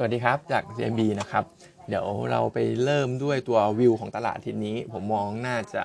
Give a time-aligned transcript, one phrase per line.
[0.00, 1.44] สวัสดีครับ จาก CMB นะครับ
[1.88, 5.82] เดี๋ยวเราไปเริ่มด้วยตัววิวของตลาดทีนี้ ผมมองน่าจะ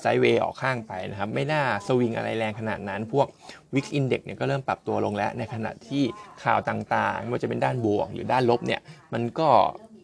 [0.00, 3.26] ไซด์เวย์ออกข้างไปนะครับ ไม่น่าสวิงอะไรแรงขนาดนั้น พวก
[3.74, 6.04] Wix Index เนี่ยก็เริ่มปรับตัวลงแล้ว ในขณะที่
[6.44, 8.80] ข่าวต่างๆ ไม่ว่าจะเป็นด้านบวกหรือด้านลบเนี่ย
[9.12, 9.48] มันก็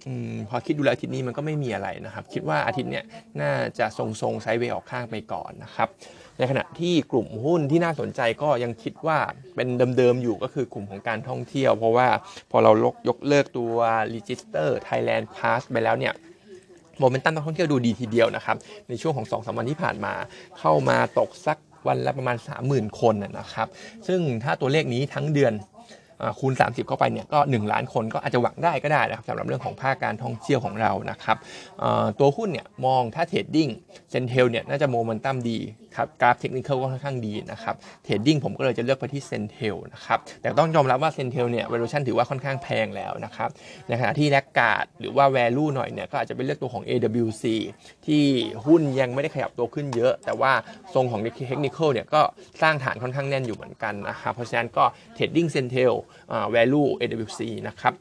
[0.07, 0.09] อ
[0.49, 3.05] พอคิดดูแลอาทิตย์นี้มันก็ไม่มีอะไรนะครับ คิดว่าอาทิตย์เนี้ย
[3.41, 5.89] น่าจะทรงๆไซด์เวย์ออกข้างไปก่อนนะครับ
[6.39, 9.19] ในขณะที่กลุ่มหุ้นที่น่าสนใจก็ยังคิดว่า
[9.55, 12.09] เป็นเดิมๆอยู่ก็คือกลุ่มของการท่องเที่ยว เพราะว่า
[12.51, 13.75] พอเราลกยกเลิกตัว
[14.15, 16.15] Register Thailand Pass ไปแล้วเนี่ย
[16.99, 18.57] โมเมนตัมท่องเที่ยวดูดีทีเดียวนะครับ
[18.89, 20.15] ในช่วงของ2 สามวันที่ผ่านมา
[20.59, 22.37] เข้ามาตกสักวันละประมาณ
[22.69, 23.69] 30,000 คนนะครับ
[24.07, 25.53] ซึ่งถ้าตัวเลขนี้ทั้งเดือน
[26.41, 31.37] คูณ 30 เข้าไปเนี่ยก็ 1 ล้านคนก็อาจจะหวังได้ก็ได้นะครับสำหรับเรื่องของภาคการท่องเที่ยวของเรานะครับ
[32.19, 33.69] ตัวหุ้นเนี่ยมองถ้า trading
[34.11, 35.59] CENTEL เนี่ยน่าจะโมเมนตัมดี
[35.97, 37.75] ครับกราฟเทคนิคก็ค่อนข้างดีนะครับ
[38.05, 43.49] trading ผมก็เลยจะเลือกไปที่ CENTEL นะครับแต่ต้องยอมรับว่า CENTEL เนี่ย valuation ถือว่าค่อนข้างแพงแล้วนะครับ
[43.89, 47.45] ในขณะที่ laggard หรือว่า value หน่อยเนี่ยก็อาจจะเป็นเลือกตัวของ AWC
[48.07, 48.23] ที่
[48.67, 50.53] หุ้นยังไม่ได้ขยับตัวขึ้นเยอะ แต่ว่า
[50.95, 52.21] ทรงของเทคนิคเนี่ยก็
[52.63, 55.93] สร้างฐานค่อนข้างแน่นอยู่เหมือนกันนะครับเพราะฉะนั้นก็ trading CENTEL
[56.55, 57.95] value AWC นะครับ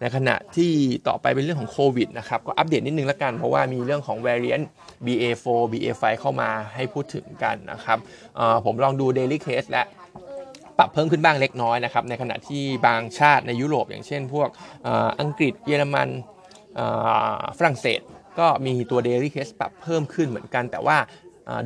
[0.00, 0.72] ในขณะที่
[1.08, 4.66] ต่อไปเป็นเรื่องของโควิดนะครับก็อัปเดตนิดนึงแล้วกัน เพราะว่ามีเรื่องของ variant
[5.06, 7.98] BA4 BA5 เข้ามาให้พูดถึงกันนะครับ
[8.64, 9.82] ผมลองดู daily case และ
[10.78, 14.48] ปรับเพิ่มขึ้นบ้างเล็กน้อยนะครับในขณะที่บางชาติในยุโรป อย่างเช่น พวก
[15.20, 16.08] อังกฤษเยอรมัน
[17.58, 18.00] ฝรั่งเศส
[18.38, 20.96] ก็มีตัว daily case ปรับเพิ่มขึ้นเหมือนกัน แต่ว่า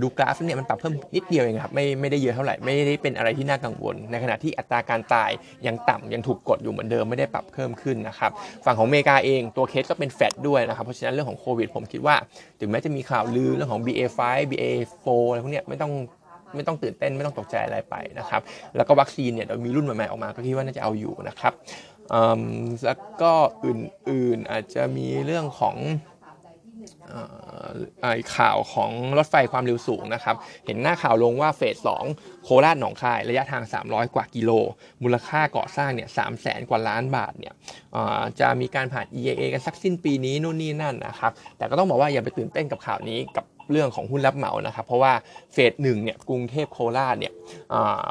[0.02, 5.30] ดูกราฟเนี่ยมันปรับเพิ่มนิดเดียวเองครับไม่ไม่ได้เยอะเท่าไหร่ไม่ได้เป็นอะไรที่น่ากังวล ในขณะที่อัตราการตาย
[5.66, 8.30] ยังต่ำยังถูกกดอยู่เหมือนเดิมไม่ได้ปรับเพิ่มขึ้นนะครับ
[8.64, 12.16] ฝั่งของอเมริกาเองตัวเคสก็เป็นแฟดด้วยนะครับเพราะฉะนั้นเรื่องของโควิดผมคิดว่า
[12.60, 14.20] ถึงแม้จะมีข่าวลือเรื่องของ BA5
[14.50, 15.92] BA4 อะไรพวกนี้ไม่ต้อง
[16.54, 18.40] ไม่ต้องตื่นเต้นไม่ต้องตกใจอะไรไปนะครับ
[18.76, 21.52] แล้วก็วัคซีนเนี่ยเรามีรุ่นใหม่ๆออกมาก็คิดว่าน่าจะเอาอยู่นะครับ
[22.84, 23.32] แล้วก็
[23.66, 25.76] อื่นๆอาจจะมีเรื่องของ
[28.36, 30.36] ข่าวของรถไฟความเร็วสูงนะครับ
[30.66, 32.04] เห็นหน้าข่าวลงว่าเฟสสอง
[32.44, 34.50] โคราชหนองคาย ระยะทาง 300 กว่ากิโล
[35.02, 37.54] มูลค่าก่อสร้างเนี่ยสามแสนกว่าล้านบาทเนี่ย
[38.40, 45.12] จะมีการผ่าน EIA กันสักสิ้นปีนี้นู่นนี่นั่นนะครับ แต่ก็ต้องบอกว่าอย่าไปตื่นเต้นกับข่าวนี้กับเรื่องของหุ้นรับเหมานะครับ เพราะว่า
[45.52, 47.32] เฟสหนึ่งเนี่ยกรุงเทพโคราชเนี่ย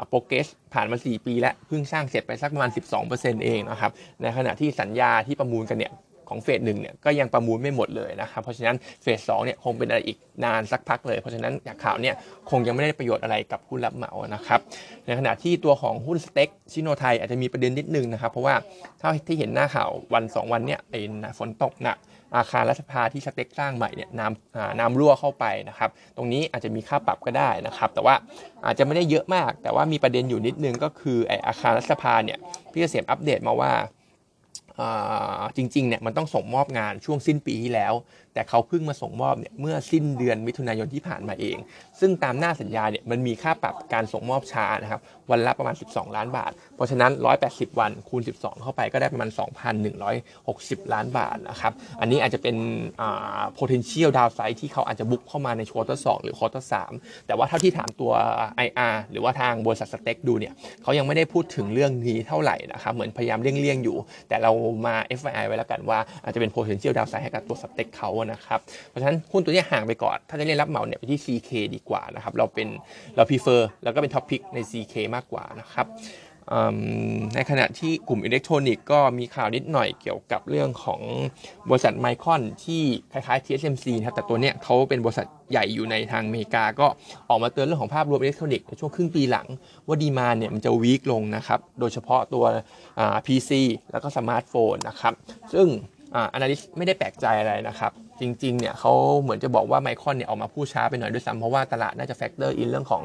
[0.08, 2.70] โปรเกสผ่านมา 4 ปีแล้วเพิ่งสร้างเสร็จไปสักประมาณ
[3.06, 3.90] 12%เองนะครับ
[4.22, 5.92] ในขณะที่สัญญาที่ประมูลกันเนี่ย
[6.30, 12.14] ของเฟสหนึ่งเนี่ยก็ยังประมูลไม่หมดเลยนะครับเพราะฉะนั้นเฟสสองเนี่ยคงเป็นอะไรอีกนานสักพักเลย เพราะฉะนั้นจากข่าวเนี่ย
[12.50, 14.60] คงยังไม่ได้ประโยชน์อะไรกับหุ้นรับเหมานะครับ
[15.06, 18.54] ในขณะที่ตัวของหุ้นสเต็กชิโนไทยอาจจะมีประเด็นนิดนึงนะครับเพราะว่า
[19.00, 21.00] ถ้าที่เห็นหน้าข่าววัน 2 วันเนี่ยไอ้
[21.38, 21.98] ฝนตกหนัก
[22.36, 28.14] อาคารรัฐสภาที่สเต็กสร้างใหม่เนี่ยน้ำน้ำรั่วเข้าไปนะครับตรงนี้อาจจะมีค่าปรับก็ได้นะครับแต่ว่า
[28.66, 32.38] อาจจะไม่ได้เยอะมาก แต่ว่ามีประเด็นอยู่นิดนึงก็คือไออาคารรัฐสภาเนี่ย
[32.72, 33.72] พี่เกษมอัปเดตมาว่า
[35.56, 37.94] จริงๆเนี่ยมันต้องส่งมอบงานช่วงสิ้นปีที่แล้ว
[38.34, 41.56] แต่เขาเพิ่งมาส่งมอบเนี่ยเมื่อสิ้นเดือนมิถุนายนที่ผ่านมาเอง
[42.00, 47.12] ซึ่งตามหน้าสัญญาเนี่ยมันมีค่าปรับการส่งมอบช้านะครับวันละประมาณ 12 ล้านบาท เพราะฉะนั้น
[47.46, 49.30] 180 วันคูณ 12 เข้าไปก็ได้ประมาณ
[50.10, 52.56] 2,160 ล้านบาทนะครับอันนี้อาจจะเป็น
[53.58, 56.74] potential downside ที่เขาอาจจะ book เข้ามาใน quarter สองหรือ quarter สาม
[57.26, 58.12] แต่ว่าเท่าที่ถามตัว
[58.66, 63.96] IR หรือว่าทางบริษัท STEC ดูเนี่ยเขายังไม่ได้พูดถึงเรื่องนี้เท่าไหร่นะครับเหมือนพยายามเลี่ยงๆอยู่
[64.28, 64.52] แต่เรา
[64.86, 72.68] มา FYI ไว้แล้วกันว่าอาจจะเป็น potential downside ให้กับตัว STEC เขานะครับเพราะฉะนั้นหุ้นตัวนี้ห่างไปก่อน ถ้าจะเล่นรับเหมาเนี่ยไปที่ CK ดีกว่านะครับเราเป็น
[73.16, 75.86] เรา prefer แล้วก็เป็น top pick ใน CK มากกว่านะครับ
[77.34, 81.00] ในขณะที่กลุ่มอิเล็กทรอนิกส์ก็มีข่าวนิดหน่อยเกี่ยวกับเรื่องของ
[81.68, 86.86] บริษัทไมคอนที่คล้ายๆ TSMC นะครับแต่ตัวเนี้ยเขาเป็นบริษัทใหญ่อยู่ในทางอเมริกา ก็
[87.28, 89.46] ออกมาเตือนเรื่องของภาพรวมอิเล็กทรอนิกส์ในช่วงครึ่งปีหลัง
[89.86, 92.44] ว่า demand เนี่ยมันจะ weak ลงนะครับโดยเฉพาะตัว
[93.26, 93.50] PC
[93.92, 95.14] แล้วก็สมาร์ทโฟนนะครับ
[95.52, 95.66] ซึ่ง
[96.14, 103.04] analyst ไม่ได้แปลกใจอะไรนะครับจริงๆ เนี่ยเขาเหมือนจะบอกว่าไมคอนเนี่ยออกมาพูดช้าไปหน่อยด้วยซ้ำเพราะว่าตลาดน่าจะ factor in เรื่องของ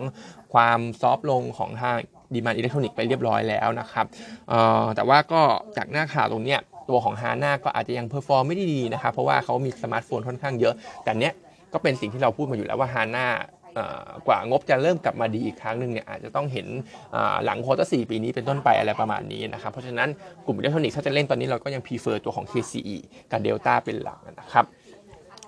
[0.54, 1.98] ความ soft ลงของทาง
[2.34, 4.06] demand อิเล็กทรอนิกส์ไปเรียบร้อยแล้วนะครับ
[4.96, 5.42] แต่ว่าก็
[5.78, 6.60] จากหน้าข่าวตรงเนี้ย
[6.90, 10.74] ตัวของ HANA ก็อาจจะยัง perform ไม่ดีนะครับเพราะว่าเขามีสมาร์ทโฟนค่อนข้างเยอะ
[11.04, 11.34] แต่เนี้ย
[11.74, 13.28] ก็เป็นสิ่งที่เราพูดมาอยู่แล้วว่า HANA
[14.28, 16.68] กว่างบจะเริ่มกลับมาดีอีกครั้งหนึ่งเนี่ยอาจจะต้องเห็น
[17.46, 20.10] หลัง quarter สามปีนี้เป็นต้นไปอะไรประมาณนี้นะครับ เพราะฉะนั้น
[20.46, 22.98] กลุ่มอิเล็กทรอนิกส์ถ้าจะเล่นตอนนี้เราก็ยัง prefer ตัวของ KCE
[23.32, 24.66] กับ Delta เป็นหลักนะครับ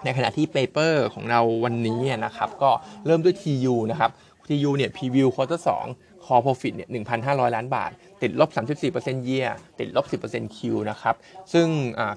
[0.03, 2.69] ในขณะที่ paper ของเราวันนี้นะครับก็
[3.05, 4.11] เริ่มด้วย TU นะครับ
[4.47, 5.69] TU เนี่ยพรีวิวควอเตอร์ส
[6.27, 6.89] core profit เนี่ย
[7.23, 7.91] 1,500 ล้านบาท
[8.21, 8.49] ติดลบ
[8.93, 9.49] 34% year
[9.79, 10.59] ติดลบ 10% Q
[10.89, 11.15] นะครับ
[11.53, 11.67] ซึ่ง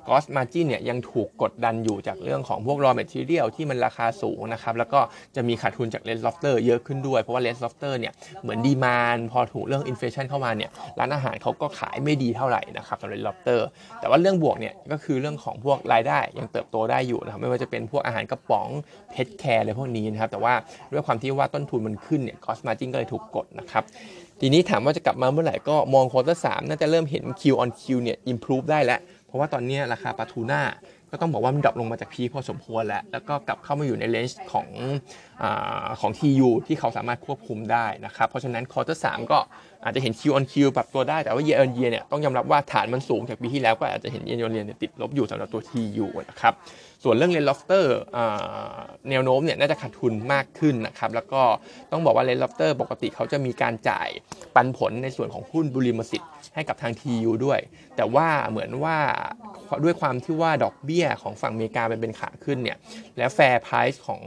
[0.06, 5.00] gross margin เนี่ยยังถูกกดดันอยู่จากเรื่องของพวก raw material ที่มันราคาสูงนะครับ แล้วก็
[5.36, 8.12] จะมีขาดทุนจาก Red Lobster เยอะขึ้นด้วย เพราะว่า Red Lobster เนี่ย
[8.42, 13.60] เหมือน demand พอถูกเรื่อง inflation เข้ามาเนี่ยร้านอาหารเขาก็ขายไม่ดีเท่าไหร่นะครับสำหรับ Red Lobster
[14.00, 18.68] แต่ว่าเรื่องบวกเนี่ยก็คือเรื่องของพวกรายได้ยังเติบโตได้อยู่นะครับไม่ว่าจะเป็นพวกอาหารกระป๋อง
[19.10, 20.54] pet care อะไรพวกนี้นะครับแต่ว่า
[20.92, 23.84] ด้วยความที่ว่าต้นทุนมันขึ้นเนี่ย gross margin ก็เลยถูกกดนะครับ
[24.40, 30.62] ทีนี้ถามว่าจะกลับมาเมื่อไหร่ก็มอง quarter สามน่าจะเริ่มเห็น Q on Q เนี่ย improve ได้แล้ว เพราะว่าตอนนี้ราคาปลาทูน่า
[31.10, 34.66] ก็ต้องบอกว่ามัน drop ลงมาจาก peak พอสมควรแล้ว แล้วก็กลับเข้ามาอยู่ใน range ของ
[35.42, 35.44] อ
[36.00, 39.38] ของ TU ที่เขาสามารถควบคุมได้นะครับ เพราะฉะนั้น quarter สามก็
[39.84, 46.54] อาจจะเห็น Q on Q ปรับตัวได้ แต่ว่า year on year เนี่ยต้องยอมรับว่าฐานมันสูงจากปีที่แล้วก็อาจจะเห็น year on year เนี่ยติดลบอยู่สำหรับตัว TU นะครับ
[47.04, 47.96] ส่วนเรื่อง Red Lobster
[49.10, 51.42] แนวโน้มเนี่ยน่าจะขาดทุนมากขึ้นนะครับ แล้วก็
[51.92, 54.08] ต้องบอกว่า Red Lobster ปกติเขาจะมีการจ่าย
[54.54, 57.60] ปันผลในส่วนของหุ้นบุริมสิทธิ์ให้กับทาง TU ด้วย
[57.96, 58.96] แต่ว่าเหมือนว่า
[59.84, 62.76] ด้วยความที่ว่าดอกเบี้ยี้ยของฝั่งอเมริกาเป็นเป็นขาขึ้นเนี่ย
[63.18, 64.22] แล้ว fair price ของ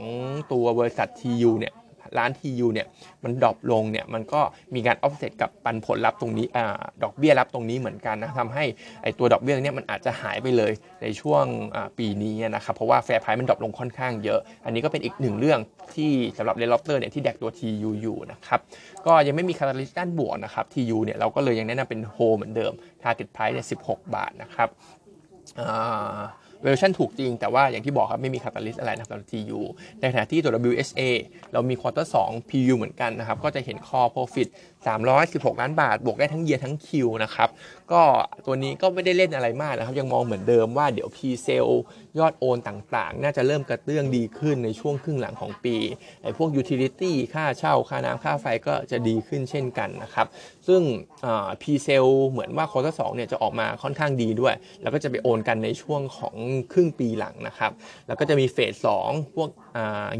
[0.52, 1.74] ตัวบริษัท TU เนี่ย
[2.18, 2.86] ร้าน TU เนี่ย
[3.24, 4.40] มัน drop ลงเนี่ยมันก็
[4.74, 6.58] มีการออฟเซตกับปันผลรับตรงนี้ออ
[7.02, 8.64] ดอกเบี้ยรับตรงนี้เหมือนกันนะทำให้
[9.02, 10.72] ไอตัวดอกเบี้ยเนี่ยมันอาจจะหายไปเลย
[11.02, 11.44] ในช่วง
[11.98, 15.60] ปีนี้นะครับเพราะว่า fair price มัน drop ลงค่อนข้างเยอะ อันนี้ก็เป็นอีกหนึ่งเรื่อง
[15.94, 18.60] ที่สำหรับ Red Lobster เนี่ยที่ drag ตัว TU อยู่นะครับ
[19.06, 22.72] ก็ยังไม่มี catalyst ด้านบวกนะครับ TU เนี่ยเราก็เลยยังแนะนำเป็นโฮเหมือนเดิม
[23.02, 24.68] Target Price เนี่ย16 บาทนะครับ
[26.62, 29.60] เวอร์ชันถูกจริง แต่ว่าอย่างที่บอกครับ ไม่มี catalyst อะไรนะครับสำหรับ TU
[30.00, 31.02] ในขณะที่ตัว WHA
[31.52, 34.48] เรามีควอเตอร์2 PU เหมือนกันนะครับ ก็จะเห็นคอ profit
[35.04, 37.48] 316 ล้านบาท บวกได้ทั้ง year ทั้ง Q นะครับ
[37.92, 38.02] ก็
[38.46, 41.74] ตัวนี้ก็ไม่ได้เล่นอะไรมากนะครับ ยังมองเหมือนเดิมว่าเดี๋ยว presale
[42.18, 45.76] ยอดโอนต่างๆ น่าจะเริ่มกระเตื้องดีขึ้นในช่วงครึ่งหลังของปี
[46.22, 50.26] ไอ้พวก utility ค่าเช่า ค่าน้ำค่าไฟก็จะดีขึ้นเช่นกันนะครับ
[50.66, 50.82] ซึ่ง
[51.62, 56.34] P sale เหมือนว่าควอเตอร์2เนี่ยจะออกมาค่อนข้างดีด้วย แล้วก็จะไปโอนกันในช่วงของ
[56.72, 57.72] ครึ่งปีหลังนะครับ
[58.06, 59.48] แล้วก็จะมีเฟส2พวกเห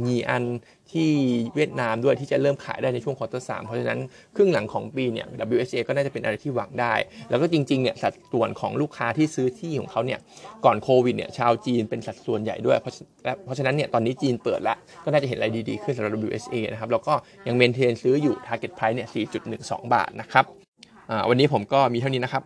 [0.05, 0.45] งะอาน
[0.93, 1.11] ที่
[1.55, 4.01] เวียดนามด้วยที่จะเริ่มขายได้ในช่วง quarter สี่ เพราะฉะนั้น
[4.37, 6.95] ครึ่งหลังของปีเนี่ย WHA ก็น่าจะเป็นอะไรที่หวังได้
[7.31, 10.21] แล้วก็จริงๆเนี่ยสัดส่วนของลูกค้าที่ซื้อที่ของเขาเนี่ย
[10.65, 12.93] ก่อนโควิดเนี่ยชาวจีนเป็นสัดส่วนใหญ่ด้วย เพราะ
[13.45, 17.15] เพราะฉะนั้นเนี่ยตอนนี้จีนเปิดแล้ว ก็น่าจะเห็นอะไรดีๆ ขึ้นสำหรับ WSA นะครับแล้วก็
[17.47, 19.09] ยังเมนเทนซื้ออยู่ target price เนี่ย
[19.51, 20.45] 4.12 บาทนะครับ
[21.29, 22.43] วันนี้ผมก็มีเท่านี้นะครับ